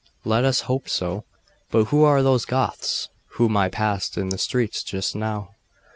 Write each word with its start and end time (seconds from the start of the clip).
'Let 0.25 0.45
us 0.45 0.61
hope 0.61 0.89
so. 0.89 1.25
But 1.69 1.89
who 1.89 2.03
are 2.05 2.23
those 2.23 2.43
Goths 2.43 3.09
whom 3.37 3.55
I 3.55 3.69
passed 3.69 4.17
in 4.17 4.29
the 4.29 4.39
streets 4.39 4.81
just 4.81 5.15
now? 5.15 5.51